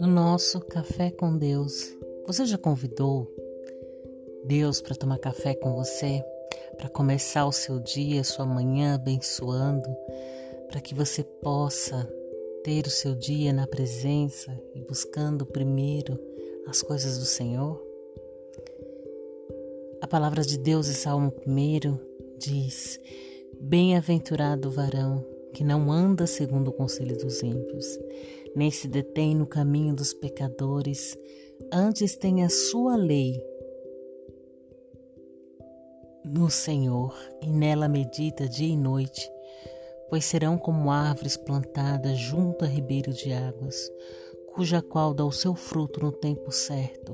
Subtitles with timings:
[0.00, 1.96] No nosso Café com Deus,
[2.26, 3.30] você já convidou
[4.44, 6.24] Deus para tomar café com você?
[6.76, 9.88] Para começar o seu dia, sua manhã abençoando,
[10.68, 12.08] para que você possa
[12.64, 16.18] ter o seu dia na presença e buscando primeiro
[16.66, 17.80] as coisas do Senhor?
[20.00, 23.00] A palavra de Deus em Salmo 1 diz:
[23.60, 27.86] Bem-aventurado o varão que não anda segundo o conselho dos ímpios,
[28.54, 31.16] nem se detém no caminho dos pecadores,
[31.72, 33.42] antes tem a sua lei
[36.24, 39.30] no Senhor e nela medita dia e noite,
[40.08, 43.90] pois serão como árvores plantadas junto a ribeiro de águas,
[44.54, 47.12] cuja qual dá o seu fruto no tempo certo,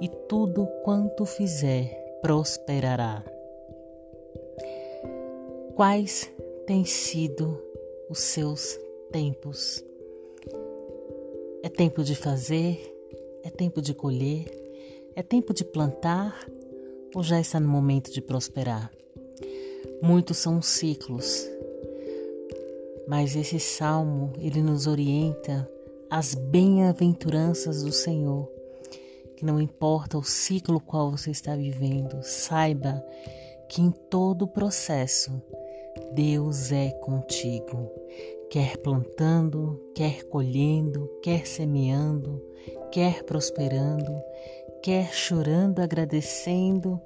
[0.00, 3.35] e tudo quanto fizer prosperará.
[5.76, 6.32] Quais
[6.66, 7.62] têm sido
[8.08, 8.80] os seus
[9.12, 9.84] tempos?
[11.62, 12.80] É tempo de fazer?
[13.44, 14.46] É tempo de colher?
[15.14, 16.48] É tempo de plantar?
[17.14, 18.90] Ou já está no momento de prosperar?
[20.00, 21.46] Muitos são os ciclos,
[23.06, 25.70] mas esse salmo ele nos orienta
[26.08, 28.50] às bem-aventuranças do Senhor.
[29.36, 33.04] Que não importa o ciclo qual você está vivendo, saiba
[33.68, 35.42] que em todo o processo
[36.12, 37.90] Deus é contigo,
[38.50, 42.42] quer plantando, quer colhendo, quer semeando,
[42.90, 44.12] quer prosperando,
[44.82, 47.00] quer chorando, agradecendo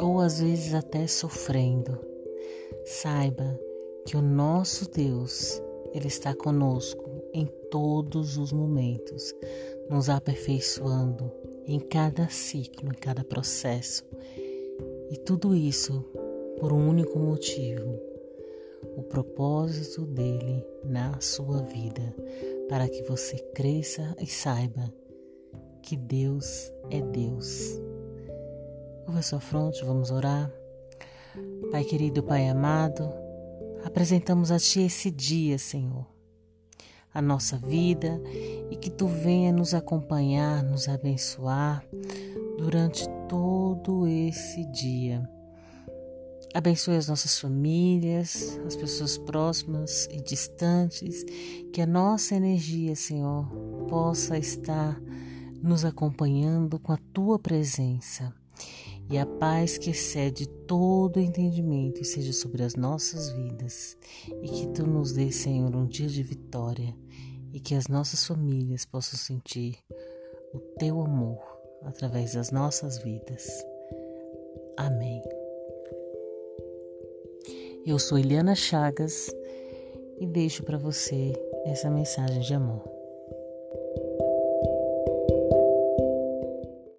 [0.00, 1.98] ou às vezes até sofrendo.
[2.84, 3.58] Saiba
[4.06, 5.60] que o nosso Deus,
[5.92, 9.34] ele está conosco em todos os momentos,
[9.88, 11.32] nos aperfeiçoando
[11.66, 14.04] em cada ciclo, em cada processo.
[15.10, 16.04] E tudo isso
[16.64, 18.00] por um único motivo:
[18.96, 22.16] o propósito dele na sua vida,
[22.70, 24.90] para que você cresça e saiba
[25.82, 27.78] que Deus é Deus.
[29.04, 30.50] Curva sua fronte, vamos orar.
[31.70, 33.12] Pai querido, Pai amado,
[33.84, 36.06] apresentamos a Ti esse dia, Senhor,
[37.12, 38.18] a nossa vida
[38.70, 41.86] e que Tu venha nos acompanhar, nos abençoar
[42.56, 45.28] durante todo esse dia.
[46.54, 51.24] Abençoe as nossas famílias, as pessoas próximas e distantes,
[51.72, 53.48] que a nossa energia, Senhor,
[53.88, 55.00] possa estar
[55.60, 58.32] nos acompanhando com a tua presença.
[59.10, 63.98] E a paz que excede todo entendimento seja sobre as nossas vidas.
[64.40, 66.96] E que tu nos dê, Senhor, um dia de vitória
[67.52, 69.76] e que as nossas famílias possam sentir
[70.54, 71.42] o teu amor
[71.82, 73.48] através das nossas vidas.
[74.76, 75.33] Amém.
[77.86, 79.30] Eu sou Eliana Chagas
[80.18, 81.34] e deixo para você
[81.66, 82.93] essa mensagem de amor.